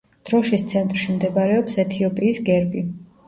[0.27, 2.85] დროშის ცენტრში მდებარეობს ეთიოპიის გერბი.